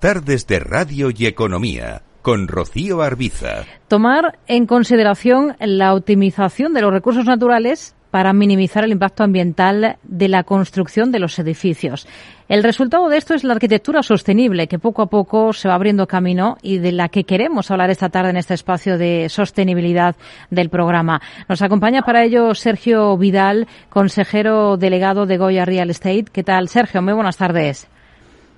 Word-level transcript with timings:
Tardes 0.00 0.46
de 0.46 0.60
Radio 0.60 1.10
y 1.14 1.26
Economía 1.26 2.00
con 2.22 2.48
Rocío 2.48 3.02
Arbiza. 3.02 3.64
Tomar 3.86 4.38
en 4.46 4.64
consideración 4.64 5.56
la 5.60 5.92
optimización 5.94 6.72
de 6.72 6.80
los 6.80 6.90
recursos 6.90 7.26
naturales 7.26 7.94
para 8.10 8.32
minimizar 8.32 8.82
el 8.82 8.92
impacto 8.92 9.24
ambiental 9.24 9.98
de 10.02 10.28
la 10.28 10.44
construcción 10.44 11.12
de 11.12 11.18
los 11.18 11.38
edificios. 11.38 12.08
El 12.48 12.62
resultado 12.62 13.10
de 13.10 13.18
esto 13.18 13.34
es 13.34 13.44
la 13.44 13.52
arquitectura 13.52 14.02
sostenible, 14.02 14.68
que 14.68 14.78
poco 14.78 15.02
a 15.02 15.10
poco 15.10 15.52
se 15.52 15.68
va 15.68 15.74
abriendo 15.74 16.06
camino 16.06 16.56
y 16.62 16.78
de 16.78 16.92
la 16.92 17.10
que 17.10 17.24
queremos 17.24 17.70
hablar 17.70 17.90
esta 17.90 18.08
tarde 18.08 18.30
en 18.30 18.38
este 18.38 18.54
espacio 18.54 18.96
de 18.96 19.28
sostenibilidad 19.28 20.16
del 20.48 20.70
programa. 20.70 21.20
Nos 21.46 21.60
acompaña 21.60 22.00
para 22.00 22.24
ello 22.24 22.54
Sergio 22.54 23.18
Vidal, 23.18 23.68
consejero 23.90 24.78
delegado 24.78 25.26
de 25.26 25.36
Goya 25.36 25.66
Real 25.66 25.90
Estate. 25.90 26.24
¿Qué 26.32 26.42
tal, 26.42 26.68
Sergio? 26.68 27.02
Muy 27.02 27.12
buenas 27.12 27.36
tardes. 27.36 27.86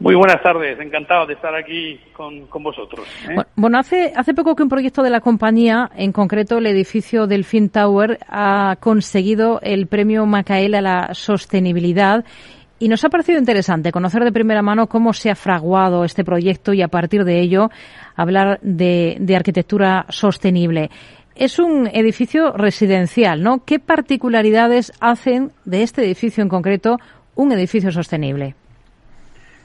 Muy 0.03 0.17
buenas 0.17 0.43
tardes, 0.43 0.81
encantado 0.81 1.27
de 1.27 1.35
estar 1.35 1.55
aquí 1.55 2.01
con, 2.13 2.49
vosotros. 2.61 3.07
¿eh? 3.31 3.37
Bueno, 3.55 3.79
hace, 3.79 4.13
hace 4.17 4.35
poco 4.35 4.57
que 4.57 4.65
un 4.65 4.69
proyecto 4.69 5.01
de 5.01 5.11
la 5.11 5.21
compañía, 5.21 5.93
en 5.95 6.11
concreto 6.11 6.59
el 6.59 6.67
edificio 6.67 7.29
del 7.29 7.45
Fin 7.45 7.69
Tower, 7.69 8.19
ha 8.29 8.75
conseguido 8.81 9.61
el 9.63 9.87
premio 9.87 10.27
Macael 10.27 10.75
a 10.75 10.81
la 10.81 11.15
sostenibilidad 11.15 12.25
y 12.81 12.89
nos 12.89 13.05
ha 13.05 13.11
parecido 13.11 13.39
interesante 13.39 13.93
conocer 13.93 14.25
de 14.25 14.33
primera 14.33 14.61
mano 14.61 14.89
cómo 14.89 15.13
se 15.13 15.31
ha 15.31 15.37
fraguado 15.37 16.03
este 16.03 16.25
proyecto 16.25 16.73
y 16.73 16.83
a 16.83 16.89
partir 16.89 17.23
de 17.23 17.39
ello 17.39 17.71
hablar 18.17 18.59
de, 18.61 19.19
de 19.21 19.37
arquitectura 19.37 20.07
sostenible. 20.09 20.91
Es 21.37 21.61
un 21.61 21.87
edificio 21.87 22.51
residencial, 22.51 23.41
¿no? 23.41 23.65
¿Qué 23.65 23.79
particularidades 23.79 24.93
hacen 24.99 25.53
de 25.65 25.85
este 25.85 26.03
edificio 26.03 26.43
en 26.43 26.49
concreto 26.49 26.97
un 27.37 27.53
edificio 27.53 27.93
sostenible? 27.93 28.57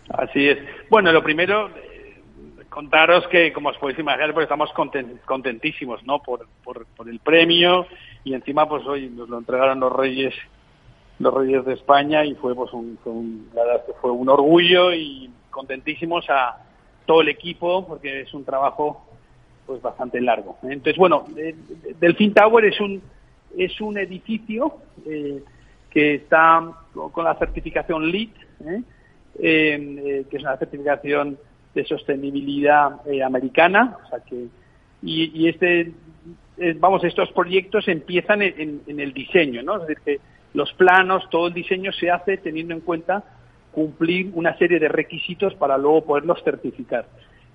Así 0.09 0.47
es. 0.47 0.57
Bueno, 0.89 1.11
lo 1.11 1.23
primero, 1.23 1.69
eh, 1.69 2.21
contaros 2.69 3.27
que, 3.27 3.51
como 3.51 3.69
os 3.69 3.77
podéis 3.77 3.99
imaginar, 3.99 4.33
pues 4.33 4.43
estamos 4.43 4.71
contentísimos, 5.25 6.03
¿no? 6.05 6.21
Por, 6.21 6.47
por, 6.63 6.85
el 7.09 7.19
premio 7.19 7.87
y 8.23 8.33
encima, 8.33 8.67
pues 8.67 8.85
hoy 8.85 9.09
nos 9.09 9.29
lo 9.29 9.37
entregaron 9.37 9.79
los 9.79 9.93
Reyes, 9.93 10.33
los 11.19 11.33
Reyes 11.33 11.65
de 11.65 11.73
España 11.73 12.25
y 12.25 12.35
fue, 12.35 12.55
pues, 12.55 12.71
un, 12.73 13.49
verdad 13.53 13.85
que 13.85 13.93
fue 14.01 14.11
un 14.11 14.29
orgullo 14.29 14.93
y 14.93 15.29
contentísimos 15.49 16.29
a 16.29 16.57
todo 17.05 17.21
el 17.21 17.29
equipo 17.29 17.87
porque 17.87 18.21
es 18.21 18.33
un 18.33 18.45
trabajo, 18.45 19.05
pues, 19.65 19.81
bastante 19.81 20.21
largo. 20.21 20.57
Entonces, 20.63 20.97
bueno, 20.97 21.25
Delfín 21.99 22.33
Tower 22.33 22.65
es 22.65 22.79
un 22.79 23.01
es 23.55 23.79
un 23.81 23.97
edificio 23.97 24.77
eh, 25.05 25.43
que 25.89 26.15
está 26.15 26.63
con 26.93 27.23
la 27.23 27.35
certificación 27.35 28.11
LEED, 28.11 28.29
¿eh? 28.65 28.81
Eh, 29.39 30.25
que 30.29 30.37
es 30.37 30.43
una 30.43 30.57
certificación 30.57 31.37
de 31.73 31.85
sostenibilidad 31.85 33.07
eh, 33.07 33.23
americana, 33.23 33.97
o 34.05 34.09
sea 34.09 34.19
que 34.19 34.47
y, 35.01 35.47
este 35.47 35.91
vamos 36.79 37.03
estos 37.03 37.31
proyectos 37.33 37.87
empiezan 37.87 38.41
en, 38.41 38.81
el 38.87 39.13
diseño, 39.13 39.61
¿no? 39.61 39.75
Es 39.75 39.81
decir 39.87 40.03
que 40.03 40.19
los 40.55 40.73
planos, 40.73 41.29
todo 41.29 41.47
el 41.47 41.53
diseño 41.53 41.91
se 41.91 42.09
hace 42.09 42.37
teniendo 42.37 42.73
en 42.73 42.81
cuenta 42.81 43.23
cumplir 43.71 44.31
una 44.33 44.57
serie 44.57 44.79
de 44.79 44.87
requisitos 44.87 45.53
para 45.53 45.77
luego 45.77 46.03
poderlos 46.03 46.43
certificar. 46.43 47.05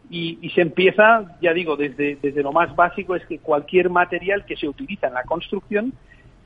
Y, 0.09 0.39
y, 0.41 0.51
se 0.51 0.61
empieza, 0.61 1.37
ya 1.41 1.53
digo, 1.53 1.77
desde, 1.77 2.17
desde 2.23 2.43
lo 2.45 2.53
más 2.53 2.77
básico 2.77 3.17
es 3.17 3.27
que 3.27 3.39
cualquier 3.39 3.91
material 3.91 4.45
que 4.45 4.57
se 4.57 4.69
utiliza 4.69 5.09
en 5.09 5.15
la 5.15 5.25
construcción 5.25 5.93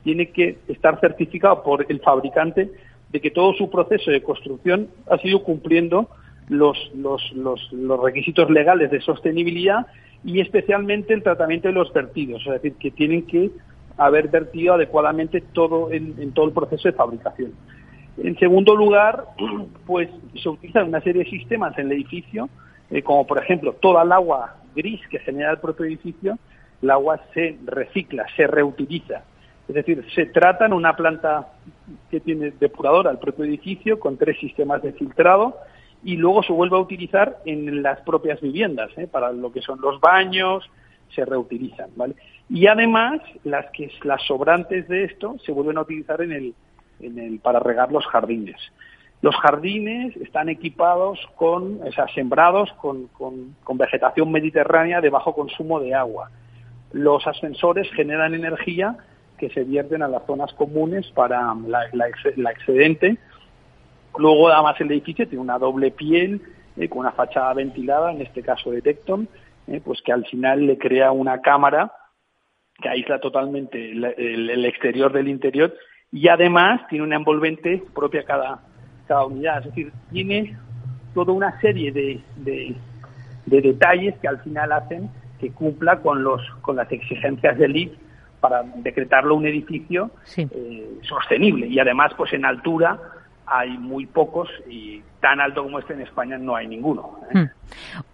tiene 0.03 0.31
que 0.31 0.57
estar 0.67 0.99
certificado 0.99 1.63
por 1.63 1.85
el 1.89 1.99
fabricante 1.99 2.71
de 3.11 3.21
que 3.21 3.31
todo 3.31 3.53
su 3.53 3.69
proceso 3.69 4.11
de 4.11 4.21
construcción 4.21 4.89
ha 5.09 5.17
sido 5.17 5.43
cumpliendo 5.43 6.09
los, 6.49 6.77
los, 6.95 7.21
los, 7.33 7.71
los 7.71 8.01
requisitos 8.01 8.49
legales 8.49 8.91
de 8.91 9.01
sostenibilidad 9.01 9.87
y 10.23 10.39
especialmente 10.39 11.13
el 11.13 11.23
tratamiento 11.23 11.67
de 11.67 11.73
los 11.73 11.91
vertidos, 11.93 12.45
es 12.45 12.53
decir, 12.53 12.73
que 12.73 12.91
tienen 12.91 13.25
que 13.25 13.51
haber 13.97 14.27
vertido 14.29 14.75
adecuadamente 14.75 15.41
todo 15.41 15.91
en, 15.91 16.31
todo 16.33 16.45
el 16.45 16.51
proceso 16.51 16.87
de 16.87 16.93
fabricación. 16.93 17.53
En 18.17 18.37
segundo 18.37 18.75
lugar, 18.75 19.25
pues 19.85 20.09
se 20.41 20.49
utilizan 20.49 20.87
una 20.87 21.01
serie 21.01 21.23
de 21.23 21.29
sistemas 21.29 21.77
en 21.77 21.87
el 21.87 21.93
edificio, 21.93 22.49
eh, 22.89 23.01
como 23.01 23.25
por 23.25 23.39
ejemplo 23.39 23.73
toda 23.73 24.03
el 24.03 24.11
agua 24.11 24.57
gris 24.75 25.01
que 25.09 25.19
genera 25.19 25.51
el 25.51 25.57
propio 25.57 25.85
edificio, 25.85 26.37
el 26.81 26.91
agua 26.91 27.19
se 27.33 27.57
recicla, 27.65 28.25
se 28.35 28.47
reutiliza. 28.47 29.23
Es 29.67 29.75
decir, 29.75 30.05
se 30.13 30.27
trata 30.27 30.65
en 30.65 30.73
una 30.73 30.95
planta 30.95 31.47
que 32.09 32.19
tiene 32.19 32.51
depuradora 32.51 33.09
al 33.09 33.19
propio 33.19 33.45
edificio 33.45 33.99
con 33.99 34.17
tres 34.17 34.39
sistemas 34.39 34.81
de 34.81 34.93
filtrado 34.93 35.57
y 36.03 36.15
luego 36.17 36.43
se 36.43 36.53
vuelve 36.53 36.77
a 36.77 36.81
utilizar 36.81 37.37
en 37.45 37.81
las 37.81 37.99
propias 38.01 38.39
viviendas, 38.39 38.91
¿eh? 38.97 39.07
para 39.07 39.31
lo 39.31 39.51
que 39.51 39.61
son 39.61 39.81
los 39.81 39.99
baños, 39.99 40.69
se 41.13 41.25
reutilizan, 41.25 41.89
¿vale? 41.95 42.15
Y 42.49 42.67
además, 42.67 43.19
las 43.43 43.69
que 43.71 43.91
las 44.03 44.21
sobrantes 44.23 44.87
de 44.87 45.05
esto 45.05 45.35
se 45.45 45.51
vuelven 45.51 45.77
a 45.77 45.81
utilizar 45.81 46.21
en 46.21 46.31
el, 46.31 46.53
en 46.99 47.19
el 47.19 47.39
para 47.39 47.59
regar 47.59 47.91
los 47.91 48.05
jardines. 48.05 48.57
Los 49.21 49.35
jardines 49.37 50.15
están 50.17 50.47
equipados 50.47 51.19
con, 51.35 51.81
o 51.81 51.91
sea, 51.91 52.07
sembrados 52.09 52.71
con, 52.73 53.07
con, 53.07 53.55
con 53.63 53.77
vegetación 53.77 54.31
mediterránea 54.31 55.01
de 55.01 55.09
bajo 55.09 55.33
consumo 55.33 55.79
de 55.79 55.95
agua. 55.95 56.29
Los 56.91 57.25
ascensores 57.25 57.91
generan 57.93 58.35
energía 58.35 58.97
que 59.37 59.49
se 59.49 59.63
vierten 59.63 60.01
a 60.01 60.07
las 60.07 60.25
zonas 60.25 60.53
comunes 60.53 61.09
para 61.11 61.53
la, 61.67 62.51
excedente. 62.51 63.17
Luego, 64.17 64.49
además, 64.49 64.79
el 64.79 64.91
edificio 64.91 65.27
tiene 65.27 65.43
una 65.43 65.59
doble 65.59 65.91
piel 65.91 66.41
eh, 66.75 66.89
con 66.89 66.99
una 66.99 67.11
fachada 67.11 67.53
ventilada, 67.53 68.11
en 68.11 68.21
este 68.21 68.41
caso 68.41 68.71
de 68.71 68.81
Tecton, 68.81 69.27
eh, 69.67 69.81
pues 69.83 70.01
que 70.01 70.11
al 70.11 70.25
final 70.25 70.65
le 70.65 70.77
crea 70.77 71.11
una 71.11 71.41
cámara 71.41 71.91
que 72.81 72.89
aísla 72.89 73.19
totalmente 73.19 73.91
el, 73.91 74.65
exterior 74.65 75.11
del 75.11 75.27
interior 75.27 75.73
y 76.11 76.27
además 76.27 76.81
tiene 76.89 77.05
una 77.05 77.15
envolvente 77.15 77.83
propia 77.93 78.23
cada, 78.23 78.61
cada 79.07 79.25
unidad. 79.25 79.59
Es 79.59 79.65
decir, 79.65 79.91
tiene 80.11 80.55
toda 81.13 81.33
una 81.33 81.59
serie 81.59 81.91
de, 81.91 82.21
de, 82.35 82.75
de 83.47 83.61
detalles 83.61 84.15
que 84.19 84.27
al 84.27 84.39
final 84.41 84.71
hacen 84.71 85.09
que 85.39 85.51
cumpla 85.51 86.01
con, 86.01 86.23
los, 86.23 86.41
con 86.61 86.75
las 86.75 86.91
exigencias 86.91 87.57
del 87.57 87.73
LEED 87.73 87.91
para 88.39 88.63
decretarlo 88.63 89.35
un 89.35 89.45
edificio 89.45 90.11
eh, 90.37 90.99
sostenible 91.01 91.67
y 91.67 91.79
además 91.79 92.11
pues 92.15 92.33
en 92.33 92.45
altura 92.45 92.99
hay 93.45 93.77
muy 93.77 94.05
pocos 94.05 94.49
y 94.69 95.01
tan 95.21 95.39
alto 95.39 95.63
como 95.63 95.79
este 95.79 95.93
en 95.93 96.01
España 96.01 96.37
no 96.37 96.55
hay 96.55 96.67
ninguno. 96.67 97.19
¿eh? 97.33 97.39
Hmm. 97.39 97.49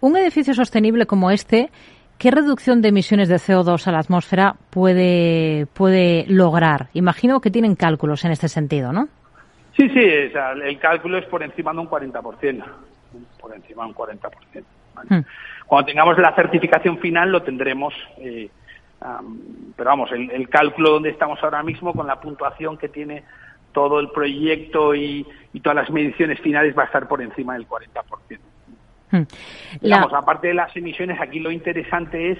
Un 0.00 0.16
edificio 0.16 0.54
sostenible 0.54 1.06
como 1.06 1.30
este, 1.30 1.70
¿qué 2.18 2.30
reducción 2.30 2.80
de 2.80 2.88
emisiones 2.88 3.28
de 3.28 3.36
CO2 3.36 3.86
a 3.86 3.92
la 3.92 3.98
atmósfera 3.98 4.54
puede, 4.70 5.66
puede 5.66 6.24
lograr? 6.28 6.88
Imagino 6.94 7.40
que 7.40 7.50
tienen 7.50 7.74
cálculos 7.74 8.24
en 8.24 8.30
este 8.30 8.48
sentido, 8.48 8.92
¿no? 8.92 9.08
Sí, 9.76 9.88
sí, 9.88 10.00
el 10.00 10.78
cálculo 10.78 11.18
es 11.18 11.26
por 11.26 11.42
encima 11.42 11.72
de 11.72 11.80
un 11.80 11.88
40%, 11.88 12.64
por 13.40 13.54
encima 13.54 13.82
de 13.82 13.88
un 13.88 13.94
40%. 13.94 14.20
Hmm. 15.08 15.20
Cuando 15.66 15.86
tengamos 15.86 16.16
la 16.18 16.32
certificación 16.34 16.98
final 16.98 17.32
lo 17.32 17.42
tendremos 17.42 17.92
eh, 18.18 18.48
pero 19.76 19.90
vamos, 19.90 20.10
el, 20.12 20.48
cálculo 20.48 20.92
donde 20.92 21.10
estamos 21.10 21.38
ahora 21.42 21.62
mismo 21.62 21.92
con 21.92 22.06
la 22.06 22.20
puntuación 22.20 22.78
que 22.78 22.88
tiene 22.88 23.24
todo 23.72 24.00
el 24.00 24.10
proyecto 24.10 24.94
y, 24.94 25.26
todas 25.62 25.76
las 25.76 25.90
mediciones 25.90 26.40
finales 26.40 26.76
va 26.76 26.82
a 26.82 26.86
estar 26.86 27.06
por 27.06 27.22
encima 27.22 27.54
del 27.54 27.68
40%. 27.68 28.38
Hmm. 29.10 29.22
aparte 30.14 30.48
de 30.48 30.54
las 30.54 30.74
emisiones, 30.76 31.20
aquí 31.20 31.38
lo 31.38 31.50
interesante 31.50 32.32
es 32.32 32.38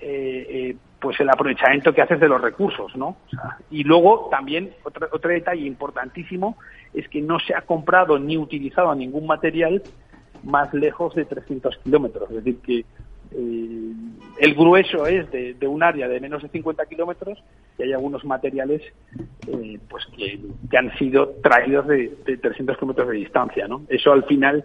eh, 0.00 0.46
eh, 0.48 0.76
pues 0.98 1.20
el 1.20 1.28
aprovechamiento 1.28 1.94
que 1.94 2.02
haces 2.02 2.18
de 2.18 2.28
los 2.28 2.40
recursos, 2.40 2.96
¿no? 2.96 3.16
y 3.70 3.84
luego 3.84 4.28
también 4.30 4.72
otro, 4.82 5.08
otro 5.12 5.30
detalle 5.30 5.66
importantísimo 5.66 6.56
es 6.94 7.08
que 7.08 7.20
no 7.20 7.38
se 7.38 7.54
ha 7.54 7.62
comprado 7.62 8.18
ni 8.18 8.36
utilizado 8.36 8.94
ningún 8.94 9.26
material 9.26 9.82
más 10.42 10.72
lejos 10.74 11.14
de 11.14 11.24
300 11.26 11.78
kilómetros, 11.78 12.30
es 12.30 12.44
decir 12.44 12.60
que 12.60 12.84
eh, 13.32 13.92
el 14.38 14.54
grueso 14.54 15.06
es 15.06 15.30
de, 15.30 15.54
un 15.66 15.82
área 15.82 16.08
de 16.08 16.20
menos 16.20 16.42
de 16.42 16.48
50 16.48 16.86
kilómetros 16.86 17.38
y 17.78 17.82
hay 17.82 17.92
algunos 17.92 18.24
materiales 18.24 18.82
eh, 19.46 19.78
pues 19.88 20.04
que, 20.16 20.40
han 20.76 20.96
sido 20.98 21.34
traídos 21.42 21.86
de, 21.86 22.38
300 22.40 22.76
kilómetros 22.76 23.08
de 23.08 23.16
distancia. 23.16 23.68
¿no? 23.68 23.82
Eso 23.88 24.12
al 24.12 24.24
final 24.24 24.64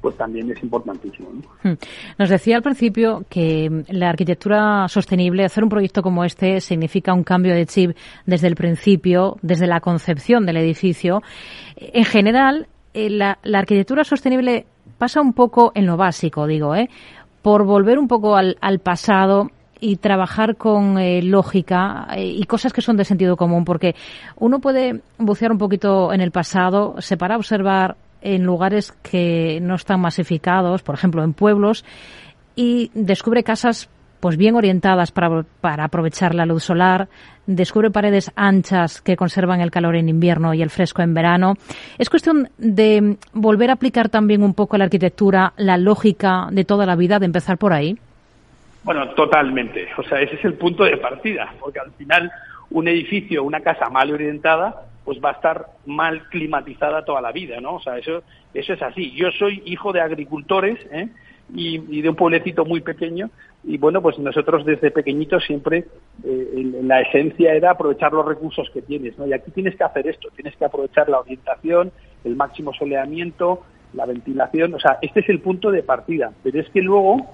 pues 0.00 0.16
también 0.16 0.50
es 0.50 0.60
importantísimo. 0.64 1.30
Hmm. 1.62 1.74
Nos 2.18 2.28
decía 2.28 2.56
al 2.56 2.62
principio 2.62 3.24
que 3.30 3.84
la 3.88 4.08
arquitectura 4.08 4.88
sostenible, 4.88 5.44
hacer 5.44 5.62
un 5.62 5.70
proyecto 5.70 6.02
como 6.02 6.24
este, 6.24 6.60
significa 6.60 7.14
un 7.14 7.22
cambio 7.22 7.54
de 7.54 7.66
chip 7.66 7.96
desde 8.26 8.48
el 8.48 8.56
principio, 8.56 9.36
desde 9.42 9.68
la 9.68 9.78
concepción 9.78 10.44
del 10.44 10.56
edificio. 10.56 11.22
En 11.76 12.04
general, 12.04 12.66
eh, 12.94 13.10
la 13.10 13.38
arquitectura 13.54 14.02
sostenible 14.02 14.66
pasa 15.02 15.20
un 15.20 15.32
poco 15.32 15.72
en 15.74 15.86
lo 15.86 15.96
básico, 15.96 16.46
digo, 16.46 16.76
¿eh? 16.76 16.88
Por 17.42 17.64
volver 17.64 17.98
un 17.98 18.08
poco 18.08 18.36
al, 18.36 18.56
pasado 18.82 19.50
y 19.80 19.96
trabajar 19.96 20.56
con 20.56 20.96
eh, 20.98 21.22
lógica 21.22 22.06
eh, 22.14 22.24
y 22.24 22.44
cosas 22.44 22.72
que 22.72 22.80
son 22.80 22.96
de 22.96 23.04
sentido 23.04 23.36
común, 23.36 23.64
porque 23.64 23.96
uno 24.36 24.60
puede 24.60 25.00
bucear 25.18 25.50
un 25.50 25.58
poquito 25.58 26.12
en 26.12 26.20
el 26.20 26.30
pasado, 26.30 26.94
se 27.00 27.16
para 27.16 27.34
a 27.34 27.38
observar 27.38 27.96
en 28.20 28.44
lugares 28.44 28.92
que 29.02 29.58
no 29.60 29.74
están 29.74 30.00
masificados, 30.00 30.82
por 30.82 30.94
ejemplo 30.94 31.24
en 31.24 31.32
pueblos, 31.32 31.84
y 32.54 32.92
descubre 32.94 33.42
casas 33.42 33.88
pues 34.22 34.36
bien 34.36 34.54
orientadas 34.54 35.10
para, 35.10 35.42
para, 35.60 35.82
aprovechar 35.82 36.32
la 36.32 36.46
luz 36.46 36.62
solar, 36.62 37.08
descubre 37.44 37.90
paredes 37.90 38.30
anchas 38.36 39.02
que 39.02 39.16
conservan 39.16 39.60
el 39.60 39.72
calor 39.72 39.96
en 39.96 40.08
invierno 40.08 40.54
y 40.54 40.62
el 40.62 40.70
fresco 40.70 41.02
en 41.02 41.12
verano. 41.12 41.54
Es 41.98 42.08
cuestión 42.08 42.48
de 42.56 43.16
volver 43.32 43.70
a 43.70 43.72
aplicar 43.72 44.10
también 44.10 44.44
un 44.44 44.54
poco 44.54 44.78
la 44.78 44.84
arquitectura, 44.84 45.54
la 45.56 45.76
lógica 45.76 46.46
de 46.52 46.64
toda 46.64 46.86
la 46.86 46.94
vida, 46.94 47.18
de 47.18 47.26
empezar 47.26 47.58
por 47.58 47.72
ahí. 47.72 47.98
Bueno, 48.84 49.08
totalmente. 49.16 49.88
O 49.98 50.04
sea, 50.04 50.20
ese 50.20 50.36
es 50.36 50.44
el 50.44 50.54
punto 50.54 50.84
de 50.84 50.98
partida, 50.98 51.52
porque 51.58 51.80
al 51.80 51.90
final 51.90 52.30
un 52.70 52.86
edificio, 52.86 53.42
una 53.42 53.58
casa 53.58 53.90
mal 53.90 54.12
orientada, 54.12 54.86
pues 55.04 55.18
va 55.18 55.30
a 55.30 55.32
estar 55.32 55.66
mal 55.84 56.28
climatizada 56.28 57.04
toda 57.04 57.20
la 57.20 57.32
vida, 57.32 57.60
¿no? 57.60 57.74
O 57.74 57.80
sea, 57.80 57.98
eso, 57.98 58.22
eso 58.54 58.72
es 58.72 58.82
así. 58.82 59.10
Yo 59.16 59.32
soy 59.32 59.64
hijo 59.66 59.92
de 59.92 60.00
agricultores, 60.00 60.78
¿eh? 60.92 61.08
Y, 61.54 62.02
de 62.02 62.08
un 62.08 62.16
pueblecito 62.16 62.64
muy 62.64 62.80
pequeño. 62.80 63.30
Y 63.64 63.78
bueno, 63.78 64.02
pues 64.02 64.18
nosotros 64.18 64.64
desde 64.64 64.90
pequeñitos 64.90 65.44
siempre 65.44 65.86
eh, 66.24 66.72
la 66.82 67.00
esencia 67.00 67.54
era 67.54 67.72
aprovechar 67.72 68.12
los 68.12 68.26
recursos 68.26 68.68
que 68.72 68.82
tienes, 68.82 69.16
¿no? 69.18 69.26
Y 69.26 69.32
aquí 69.32 69.50
tienes 69.50 69.76
que 69.76 69.84
hacer 69.84 70.06
esto, 70.06 70.28
tienes 70.34 70.56
que 70.56 70.64
aprovechar 70.64 71.08
la 71.08 71.20
orientación, 71.20 71.92
el 72.24 72.36
máximo 72.36 72.72
soleamiento, 72.72 73.62
la 73.92 74.06
ventilación, 74.06 74.74
o 74.74 74.80
sea, 74.80 74.98
este 75.02 75.20
es 75.20 75.28
el 75.28 75.40
punto 75.40 75.70
de 75.70 75.82
partida. 75.82 76.32
Pero 76.42 76.60
es 76.60 76.68
que 76.70 76.80
luego, 76.80 77.26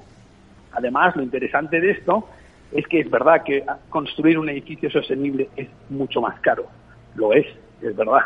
además, 0.72 1.16
lo 1.16 1.22
interesante 1.22 1.80
de 1.80 1.92
esto 1.92 2.28
es 2.72 2.86
que 2.86 3.00
es 3.00 3.10
verdad 3.10 3.42
que 3.44 3.64
construir 3.88 4.38
un 4.38 4.48
edificio 4.48 4.90
sostenible 4.90 5.48
es 5.56 5.68
mucho 5.88 6.20
más 6.20 6.38
caro. 6.40 6.66
Lo 7.14 7.32
es, 7.32 7.46
es 7.80 7.96
verdad. 7.96 8.22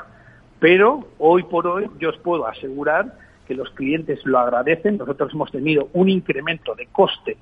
Pero 0.59 1.06
hoy 1.19 1.43
por 1.44 1.67
hoy 1.67 1.89
yo 1.99 2.11
os 2.11 2.19
puedo 2.19 2.47
asegurar 2.47 3.12
que 3.53 3.59
los 3.59 3.71
clientes 3.71 4.25
lo 4.25 4.39
agradecen. 4.39 4.97
Nosotros 4.97 5.33
hemos 5.35 5.51
tenido 5.53 5.89
un 5.93 6.09
incremento 6.09 6.75
de 6.75 6.87
coste 6.87 7.37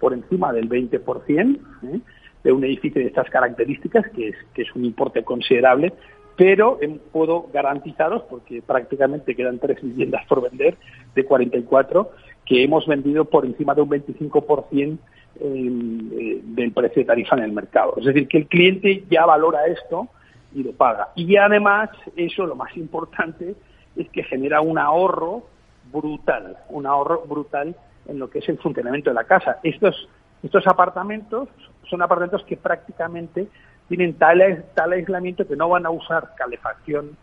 por 0.00 0.12
encima 0.12 0.52
del 0.52 0.68
20% 0.68 1.58
¿eh? 1.84 2.00
de 2.42 2.52
un 2.52 2.64
edificio 2.64 3.00
de 3.00 3.06
estas 3.06 3.30
características, 3.30 4.04
que 4.10 4.28
es, 4.28 4.36
que 4.52 4.62
es 4.62 4.74
un 4.74 4.84
importe 4.84 5.22
considerable, 5.22 5.92
pero 6.36 6.80
puedo 7.12 7.46
garantizaros, 7.52 8.22
porque 8.28 8.60
prácticamente 8.60 9.36
quedan 9.36 9.60
tres 9.60 9.80
viviendas 9.80 10.26
por 10.26 10.42
vender 10.42 10.76
de 11.14 11.24
44, 11.24 12.10
que 12.44 12.64
hemos 12.64 12.86
vendido 12.88 13.24
por 13.24 13.46
encima 13.46 13.74
de 13.74 13.82
un 13.82 13.88
25% 13.90 14.98
eh, 15.40 16.40
del 16.42 16.72
precio 16.72 17.02
de 17.02 17.06
tarifa 17.06 17.36
en 17.36 17.44
el 17.44 17.52
mercado. 17.52 17.94
Es 17.98 18.06
decir, 18.06 18.26
que 18.26 18.38
el 18.38 18.48
cliente 18.48 19.04
ya 19.08 19.24
valora 19.24 19.66
esto 19.66 20.08
y 20.52 20.64
lo 20.64 20.72
paga. 20.72 21.10
Y 21.14 21.36
además, 21.36 21.90
eso 22.16 22.44
lo 22.44 22.56
más 22.56 22.76
importante, 22.76 23.54
es 23.96 24.08
que 24.10 24.22
genera 24.24 24.60
un 24.60 24.78
ahorro 24.78 25.44
brutal, 25.92 26.56
un 26.68 26.86
ahorro 26.86 27.24
brutal 27.26 27.74
en 28.06 28.18
lo 28.18 28.28
que 28.28 28.40
es 28.40 28.48
el 28.48 28.58
funcionamiento 28.58 29.10
de 29.10 29.14
la 29.14 29.24
casa. 29.24 29.58
Estos, 29.62 30.08
estos 30.42 30.66
apartamentos 30.66 31.48
son 31.88 32.02
apartamentos 32.02 32.44
que 32.44 32.56
prácticamente 32.56 33.48
tienen 33.88 34.14
tal, 34.14 34.64
tal 34.74 34.92
aislamiento 34.92 35.46
que 35.46 35.56
no 35.56 35.68
van 35.68 35.86
a 35.86 35.90
usar 35.90 36.34
calefacción 36.36 37.16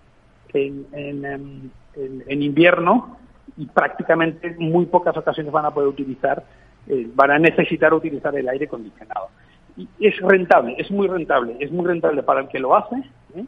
en, 0.54 0.86
en, 0.94 1.72
en, 1.96 2.44
invierno 2.44 3.18
y 3.58 3.66
prácticamente 3.66 4.48
en 4.48 4.70
muy 4.70 4.86
pocas 4.86 5.16
ocasiones 5.16 5.52
van 5.52 5.66
a 5.66 5.72
poder 5.72 5.90
utilizar, 5.90 6.44
eh, 6.88 7.10
van 7.14 7.32
a 7.32 7.40
necesitar 7.40 7.94
utilizar 7.94 8.36
el 8.36 8.48
aire 8.48 8.66
acondicionado. 8.66 9.30
Y 9.78 9.88
es 10.00 10.20
rentable, 10.20 10.76
es 10.78 10.92
muy 10.92 11.08
rentable, 11.08 11.56
es 11.60 11.72
muy 11.72 11.86
rentable 11.86 12.22
para 12.24 12.42
el 12.42 12.50
que 12.50 12.60
lo 12.60 12.76
hace, 12.76 12.96
¿eh? 13.36 13.46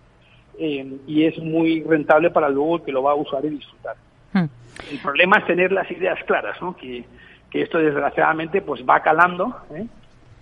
Eh, 0.57 0.97
y 1.07 1.25
es 1.25 1.37
muy 1.39 1.83
rentable 1.83 2.29
para 2.29 2.49
luego 2.49 2.77
el 2.77 2.83
que 2.83 2.91
lo 2.91 3.03
va 3.03 3.11
a 3.11 3.15
usar 3.15 3.43
y 3.45 3.49
disfrutar. 3.49 3.95
Hmm. 4.33 4.45
El 4.91 4.99
problema 4.99 5.37
es 5.37 5.45
tener 5.45 5.71
las 5.71 5.89
ideas 5.89 6.19
claras, 6.25 6.61
¿no? 6.61 6.75
que, 6.75 7.03
que 7.49 7.61
esto 7.61 7.77
desgraciadamente 7.77 8.61
pues 8.61 8.83
va 8.87 9.01
calando, 9.01 9.55
¿eh? 9.73 9.85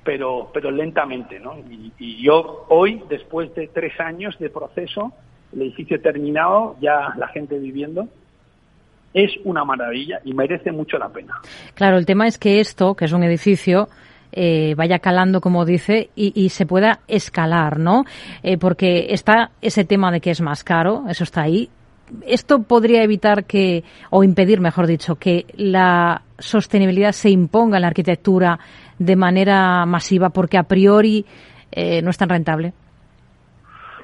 pero, 0.04 0.50
pero 0.54 0.72
lentamente. 0.72 1.40
¿no? 1.40 1.58
Y, 1.70 1.94
y, 2.00 2.24
yo 2.24 2.66
hoy, 2.70 3.04
después 3.10 3.54
de 3.56 3.68
tres 3.68 4.00
años 4.00 4.38
de 4.40 4.50
proceso, 4.50 5.14
el 5.54 5.64
edificio 5.64 6.02
terminado, 6.02 6.76
ya 6.82 7.14
la 7.18 7.28
gente 7.28 7.58
viviendo, 7.58 8.08
es 9.14 9.32
una 9.44 9.66
maravilla 9.66 10.22
y 10.24 10.34
merece 10.34 10.72
mucho 10.72 10.98
la 10.98 11.10
pena. 11.10 11.34
Claro, 11.74 11.98
el 11.98 12.06
tema 12.06 12.28
es 12.28 12.38
que 12.38 12.60
esto, 12.60 12.96
que 12.96 13.06
es 13.06 13.12
un 13.12 13.24
edificio, 13.24 13.90
eh, 14.32 14.74
vaya 14.76 15.00
calando, 15.00 15.42
como 15.42 15.66
dice, 15.66 16.10
y, 16.16 16.50
se 16.50 16.66
pueda 16.66 17.00
escalar, 17.08 17.80
¿no? 17.80 18.06
Eh, 18.44 18.58
porque 18.58 19.08
está 19.10 19.52
ese 19.62 19.84
tema 19.84 20.12
de 20.12 20.22
que 20.22 20.32
es 20.32 20.42
más 20.42 20.64
caro, 20.64 21.04
eso 21.10 21.24
está 21.24 21.42
ahí. 21.42 21.70
Esto 22.26 22.64
podría 22.64 23.04
evitar 23.04 23.46
que, 23.46 23.84
o 24.10 24.24
impedir, 24.24 24.60
mejor 24.60 24.88
dicho, 24.88 25.16
que 25.16 25.46
la 25.56 26.22
sostenibilidad 26.40 27.12
se 27.12 27.30
imponga 27.30 27.78
en 27.78 27.82
la 27.82 27.88
arquitectura 27.88 28.60
de 28.98 29.16
manera 29.16 29.86
masiva, 29.86 30.30
porque 30.30 30.58
a 30.58 30.64
priori 30.64 31.26
eh, 31.72 32.02
no 32.02 32.10
es 32.10 32.18
tan 32.18 32.30
rentable. 32.30 32.74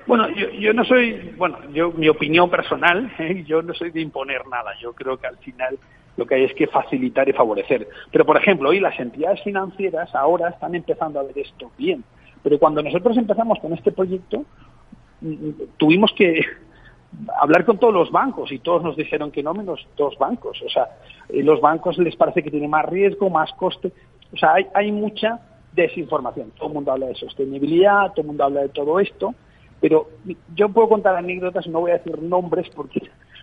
Bueno, 0.06 0.30
yo, 0.30 0.50
yo, 0.52 0.74
no 0.74 0.86
soy, 0.86 1.34
bueno, 1.38 1.58
yo 1.74 1.92
mi 1.92 2.08
opinión 2.08 2.50
personal, 2.50 3.12
yo 3.46 3.62
no 3.62 3.74
soy 3.74 3.92
de 3.92 4.02
imponer 4.02 4.48
nada. 4.48 4.72
Yo 4.82 4.94
creo 4.94 5.18
que 5.18 5.28
al 5.28 5.38
final 5.38 5.78
lo 6.18 6.26
que 6.26 6.36
hay 6.36 6.44
es 6.44 6.54
que 6.54 6.68
facilitar 6.68 7.30
y 7.30 7.34
favorecer. 7.34 7.88
Pero, 8.12 8.26
por 8.26 8.38
ejemplo, 8.38 8.70
hoy 8.70 8.80
las 8.80 9.00
entidades 9.00 9.42
financieras 9.44 10.14
ahora 10.14 10.50
están 10.50 10.76
empezando 10.76 11.20
a 11.20 11.24
ver 11.24 11.38
esto 11.38 11.72
bien. 11.78 12.04
Pero 12.44 12.60
cuando 12.60 12.82
nosotros 12.82 13.18
empezamos 13.18 13.60
con 13.60 13.74
este 13.74 13.92
proyecto, 13.92 14.44
mm, 15.22 15.30
mm, 15.30 15.54
tuvimos 15.78 16.12
que 16.14 16.42
hablar 17.40 17.66
con 17.66 17.78
todos 17.78 17.94
los 17.94 18.12
bancos 18.12 18.52
y 18.52 18.60
todos 18.60 18.84
nos 18.84 18.98
dijeron 18.98 19.32
que 19.32 19.44
no 19.44 19.54
menos 19.54 19.88
dos 19.96 20.18
bancos. 20.18 20.62
O 20.64 20.70
sea, 20.70 20.90
eh, 21.30 21.44
los 21.44 21.62
bancos 21.62 21.98
les 22.00 22.16
parece 22.16 22.44
que 22.44 22.52
tiene 22.52 22.68
más 22.68 22.86
riesgo, 22.86 23.30
más 23.30 23.52
coste. 23.54 23.92
O 24.34 24.38
sea, 24.38 24.54
hay, 24.56 24.66
hay 24.74 24.92
mucha 24.92 25.40
desinformación. 25.74 26.52
Todo 26.58 26.70
el 26.70 26.74
mundo 26.74 26.92
habla 26.92 27.06
de 27.06 27.16
sostenibilidad, 27.16 28.12
todo 28.12 28.22
el 28.22 28.28
mundo 28.28 28.44
habla 28.44 28.62
de 28.62 28.70
todo 28.70 29.00
esto, 29.00 29.36
pero 29.80 30.08
yo 30.56 30.70
puedo 30.70 30.90
contar 30.90 31.16
anécdotas, 31.16 31.68
no 31.68 31.82
voy 31.82 31.92
a 31.92 32.00
decir 32.00 32.20
nombres 32.22 32.68
porque 32.76 33.02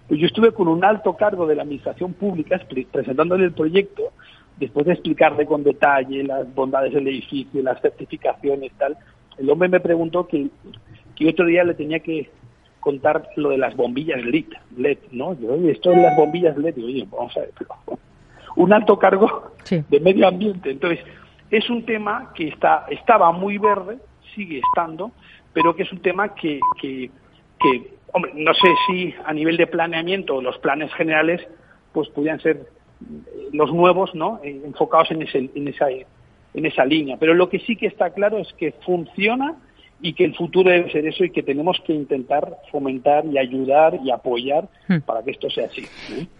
pues 0.08 0.20
yo 0.20 0.26
estuve 0.26 0.52
con 0.52 0.68
un 0.68 0.84
alto 0.84 1.14
cargo 1.14 1.46
de 1.46 1.54
la 1.54 1.62
administración 1.62 2.12
pública 2.12 2.60
presentándole 2.92 3.44
el 3.44 3.52
proyecto, 3.52 4.12
después 4.56 4.86
de 4.86 4.92
explicarle 4.92 5.46
con 5.46 5.64
detalle 5.64 6.22
las 6.22 6.52
bondades 6.54 6.92
del 6.92 7.08
edificio, 7.08 7.62
las 7.62 7.80
certificaciones, 7.80 8.72
tal. 8.78 8.96
El 9.38 9.50
hombre 9.50 9.68
me 9.68 9.80
preguntó 9.80 10.26
que, 10.26 10.48
que 11.16 11.28
otro 11.28 11.46
día 11.46 11.64
le 11.64 11.74
tenía 11.74 12.00
que 12.00 12.30
contar 12.80 13.30
lo 13.36 13.48
de 13.48 13.58
las 13.58 13.74
bombillas 13.74 14.22
LED, 14.22 14.44
LED 14.76 14.98
¿no? 15.12 15.34
Yo, 15.40 15.54
esto 15.68 15.90
de 15.90 16.02
las 16.02 16.16
bombillas 16.16 16.56
LED, 16.56 16.76
oye, 16.84 17.08
vamos 17.10 17.34
a 17.36 17.40
ver, 17.40 17.52
un 18.56 18.72
alto 18.72 18.98
cargo 18.98 19.52
de 19.70 20.00
medio 20.00 20.28
ambiente. 20.28 20.70
Entonces, 20.70 21.00
es 21.50 21.69
un 21.70 21.84
tema 21.86 22.32
que 22.34 22.48
está, 22.48 22.84
estaba 22.90 23.32
muy 23.32 23.58
verde, 23.58 23.98
sigue 24.34 24.60
estando, 24.69 25.12
pero 25.55 25.74
que 25.74 25.84
es 25.84 25.93
un 25.93 26.00
tema 26.00 26.34
que, 26.34 26.60
que, 26.81 27.10
que 27.58 27.94
Hombre, 28.16 28.30
no 28.36 28.54
sé 28.54 28.68
si 28.86 29.12
a 29.24 29.32
nivel 29.32 29.56
de 29.56 29.66
planeamiento 29.66 30.40
los 30.40 30.56
planes 30.58 30.92
generales 30.94 31.40
pues 31.92 32.08
pudieran 32.10 32.40
ser 32.40 32.58
eh, 32.58 33.48
los 33.52 33.72
nuevos, 33.72 34.14
¿no? 34.14 34.38
Eh, 34.44 34.62
enfocados 34.64 35.10
en, 35.10 35.22
ese, 35.22 35.50
en, 35.52 35.66
esa, 35.66 35.86
en 35.90 36.66
esa 36.66 36.84
línea. 36.84 37.16
Pero 37.18 37.34
lo 37.34 37.48
que 37.48 37.58
sí 37.58 37.74
que 37.74 37.88
está 37.88 38.10
claro 38.10 38.38
es 38.38 38.52
que 38.52 38.70
funciona 38.86 39.56
y 40.00 40.12
que 40.12 40.24
el 40.24 40.36
futuro 40.36 40.70
debe 40.70 40.92
ser 40.92 41.06
eso 41.06 41.24
y 41.24 41.30
que 41.30 41.42
tenemos 41.42 41.76
que 41.84 41.92
intentar 41.92 42.58
fomentar 42.70 43.24
y 43.26 43.36
ayudar 43.36 43.98
y 44.04 44.12
apoyar 44.12 44.68
hmm. 44.86 44.98
para 44.98 45.24
que 45.24 45.32
esto 45.32 45.50
sea 45.50 45.66
así. 45.66 45.82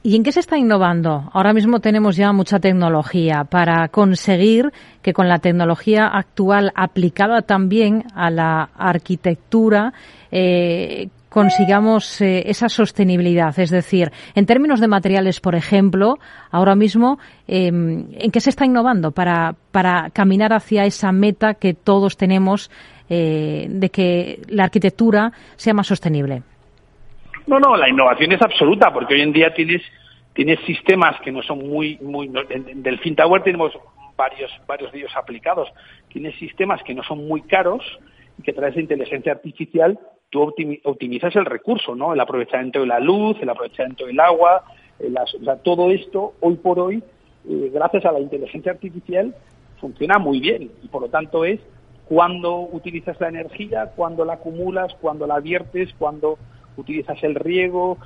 ¿Y 0.05 0.15
en 0.15 0.23
qué 0.23 0.31
se 0.31 0.41
está 0.41 0.57
innovando? 0.57 1.29
Ahora 1.33 1.53
mismo 1.53 1.81
tenemos 1.81 2.15
ya 2.15 2.33
mucha 2.33 2.61
tecnología 2.61 3.43
para 3.51 3.89
conseguir 3.89 4.71
que 5.03 5.13
con 5.13 5.29
la 5.29 5.41
tecnología 5.41 6.07
actual 6.07 6.71
aplicada 6.77 7.43
también 7.43 8.05
a 8.15 8.31
la 8.31 8.71
arquitectura 8.77 9.93
eh, 10.31 11.09
consigamos 11.35 12.21
eh, 12.21 12.45
esa 12.47 12.69
sostenibilidad. 12.69 13.59
Es 13.59 13.71
decir, 13.71 14.13
en 14.37 14.47
términos 14.47 14.79
de 14.79 14.87
materiales, 14.87 15.41
por 15.41 15.57
ejemplo, 15.57 16.19
ahora 16.53 16.77
mismo, 16.77 17.19
em, 17.49 18.07
¿en 18.13 18.31
qué 18.31 18.39
se 18.39 18.51
está 18.51 18.65
innovando 18.65 19.11
para, 19.11 19.57
para 19.73 20.11
caminar 20.11 20.53
hacia 20.53 20.85
esa 20.85 21.11
meta 21.11 21.55
que 21.55 21.75
todos 21.75 22.17
tenemos 22.17 22.71
eh, 23.11 23.67
de 23.69 23.89
que 23.91 24.43
la 24.49 24.63
arquitectura 24.63 25.33
sea 25.57 25.75
más 25.75 25.89
sostenible? 25.89 26.45
No, 27.49 27.59
no, 27.59 27.77
la 27.77 27.89
innovación 27.89 28.31
es 28.31 28.41
absoluta, 28.41 28.93
porque 28.93 29.15
hoy 29.15 29.23
en 29.23 29.33
día 29.33 29.53
tienes, 29.53 29.83
tienes 30.35 30.61
sistemas 30.65 31.21
que 31.21 31.33
no 31.33 31.43
son 31.43 31.69
muy, 31.69 31.99
muy, 32.01 32.31
en, 32.49 32.81
del 32.81 33.01
Tower 33.17 33.43
tenemos 33.43 33.73
varios, 34.17 34.53
varios 34.69 34.93
de 34.93 34.99
ellos 34.99 35.17
aplicados. 35.17 35.69
Tienes 36.11 36.37
sistemas 36.39 36.81
que 36.85 36.95
no 36.95 37.03
son 37.03 37.27
muy 37.27 37.43
caros 37.43 37.83
y 38.39 38.43
que 38.43 38.53
a 38.53 38.55
través 38.55 38.77
de 38.77 38.83
inteligencia 38.83 39.33
artificial 39.33 39.99
tú 40.35 40.43
optimizas 40.83 41.37
el 41.37 41.45
recurso, 41.45 41.95
¿no? 41.95 42.13
El 42.13 42.19
aprovechamiento 42.19 42.81
de 42.81 42.87
la 42.87 42.99
luz, 42.99 43.37
el 43.41 43.49
aprovechamiento 43.49 44.05
del 44.05 44.19
agua, 44.19 44.65
o 44.99 45.45
sea, 45.45 45.57
todo 45.59 45.93
esto 45.93 46.33
hoy 46.41 46.57
por 46.57 46.81
hoy, 46.81 47.05
eh, 47.49 47.71
gracias 47.73 48.05
a 48.05 48.11
la 48.11 48.19
inteligencia 48.19 48.73
artificial, 48.73 49.33
funciona 49.81 50.19
muy 50.19 50.41
bien 50.41 50.73
y 50.83 50.89
por 50.89 51.03
lo 51.03 51.09
tanto 51.09 51.45
es 51.45 51.61
cuando 52.09 52.59
utilizas 52.59 53.21
la 53.21 53.29
energía, 53.29 53.93
cuando 53.95 54.25
la 54.25 54.33
acumulas, 54.33 54.93
cuando 55.01 55.25
la 55.25 55.39
viertes, 55.39 55.95
cuando 56.01 56.37
utilizas 56.77 57.23
el 57.23 57.37
riego, 57.37 57.99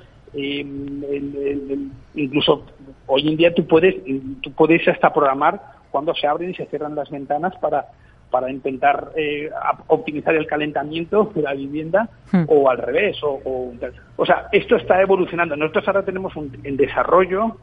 incluso 2.13 2.63
hoy 3.07 3.27
en 3.27 3.37
día 3.37 3.55
tú 3.55 3.65
puedes, 3.65 3.95
tú 4.41 4.51
puedes 4.51 4.87
hasta 4.87 5.11
programar 5.11 5.59
cuando 5.89 6.13
se 6.13 6.27
abren 6.27 6.51
y 6.51 6.53
se 6.53 6.67
cierran 6.67 6.93
las 6.93 7.09
ventanas 7.09 7.55
para 7.57 7.87
para 8.29 8.51
intentar 8.51 9.11
eh, 9.15 9.49
optimizar 9.87 10.35
el 10.35 10.45
calentamiento 10.45 11.31
de 11.33 11.41
la 11.41 11.53
vivienda 11.53 12.09
hmm. 12.31 12.43
o 12.47 12.69
al 12.69 12.77
revés. 12.77 13.17
O, 13.23 13.73
o, 14.15 14.25
sea, 14.25 14.47
esto 14.51 14.75
está 14.75 15.01
evolucionando. 15.01 15.55
Nosotros 15.55 15.87
ahora 15.87 16.03
tenemos 16.03 16.33
en 16.35 16.77
desarrollo 16.77 17.57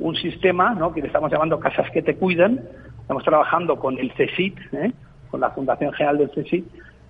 un 0.00 0.16
sistema 0.16 0.74
¿no? 0.74 0.92
que 0.92 1.00
le 1.00 1.06
estamos 1.06 1.30
llamando 1.30 1.60
casas 1.60 1.90
que 1.90 2.02
te 2.02 2.16
cuidan. 2.16 2.60
Estamos 3.02 3.22
trabajando 3.22 3.78
con 3.78 3.98
el 3.98 4.12
CSIT, 4.12 4.58
¿eh? 4.72 4.92
con 5.30 5.40
la 5.40 5.50
Fundación 5.50 5.92
General 5.92 6.18
del 6.18 6.30
CSIT, 6.30 6.64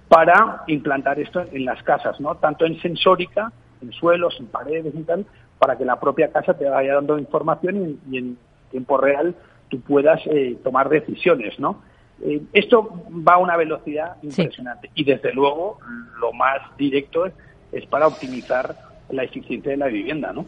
para 0.09 0.65
implantar 0.67 1.19
esto 1.21 1.45
en 1.53 1.65
las 1.65 1.83
casas, 1.83 2.21
¿no? 2.21 2.35
tanto 2.37 2.67
en 2.67 2.81
sensórica, 2.81 3.53
en 3.81 3.93
suelos, 3.93 4.37
en 4.41 4.47
paredes 4.47 4.95
y 4.95 5.03
tal, 5.05 5.25
para 5.59 5.79
que 5.79 5.85
la 5.85 6.01
propia 6.01 6.31
casa 6.33 6.55
te 6.55 6.69
vaya 6.69 6.95
dando 6.95 7.19
información 7.19 7.99
y, 8.11 8.19
en 8.19 8.37
tiempo 8.71 8.99
real 8.99 9.35
tú 9.69 9.81
puedas 9.81 10.21
eh, 10.27 10.57
tomar 10.65 10.89
decisiones, 10.89 11.59
¿no? 11.61 11.81
Eh, 12.23 12.43
esto 12.53 13.03
va 13.27 13.35
a 13.35 13.39
una 13.39 13.57
velocidad 13.57 14.17
impresionante 14.23 14.91
y 14.95 15.05
desde 15.05 15.33
luego 15.33 15.79
lo 16.21 16.33
más 16.33 16.61
directo 16.77 17.27
es, 17.27 17.87
para 17.87 18.07
optimizar 18.07 18.75
la 19.11 19.25
eficiencia 19.25 19.73
de 19.73 19.77
la 19.77 19.87
vivienda, 19.87 20.33
¿no? 20.33 20.45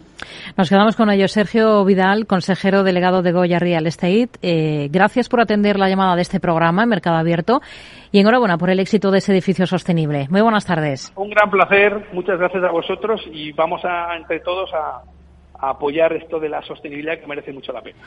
Nos 0.56 0.68
quedamos 0.68 0.94
con 0.96 1.10
ello. 1.10 1.26
Sergio 1.26 1.84
Vidal, 1.84 2.26
consejero 2.26 2.84
delegado 2.84 3.22
de 3.22 3.32
Goya 3.32 3.58
Real 3.58 3.86
Estate. 3.86 4.30
Eh, 4.42 4.88
gracias 4.90 5.28
por 5.28 5.40
atender 5.40 5.78
la 5.78 5.88
llamada 5.88 6.14
de 6.14 6.22
este 6.22 6.38
programa, 6.38 6.86
Mercado 6.86 7.16
Abierto, 7.16 7.60
y 8.12 8.20
enhorabuena 8.20 8.58
por 8.58 8.70
el 8.70 8.78
éxito 8.78 9.10
de 9.10 9.18
ese 9.18 9.32
edificio 9.32 9.66
sostenible. 9.66 10.28
Muy 10.30 10.42
buenas 10.42 10.64
tardes. 10.64 11.12
Un 11.16 11.30
gran 11.30 11.50
placer. 11.50 12.06
Muchas 12.12 12.38
gracias 12.38 12.62
a 12.62 12.70
vosotros 12.70 13.20
y 13.32 13.52
vamos 13.52 13.84
a, 13.84 14.16
entre 14.16 14.38
todos 14.40 14.70
a, 14.74 15.02
a 15.58 15.70
apoyar 15.70 16.12
esto 16.12 16.38
de 16.38 16.48
la 16.48 16.62
sostenibilidad 16.62 17.18
que 17.18 17.26
merece 17.26 17.52
mucho 17.52 17.72
la 17.72 17.80
pena. 17.80 17.98